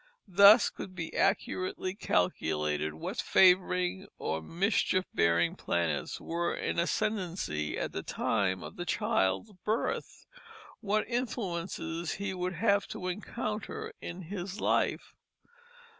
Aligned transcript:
Thus 0.33 0.71
could 0.71 0.95
be 0.95 1.15
accurately 1.15 1.93
calculated 1.93 2.95
what 2.95 3.17
favoring 3.21 4.07
or 4.17 4.41
mischief 4.41 5.05
bearing 5.13 5.55
planets 5.55 6.19
were 6.19 6.55
in 6.55 6.79
ascendency 6.79 7.77
at 7.77 7.91
the 7.91 8.01
time 8.01 8.63
of 8.63 8.77
the 8.77 8.85
child's 8.87 9.51
birth; 9.63 10.25
what 10.79 11.07
influences 11.07 12.13
he 12.13 12.33
would 12.33 12.53
have 12.53 12.87
to 12.87 13.07
encounter 13.09 13.93
in 14.01 14.27
life. 14.59 15.13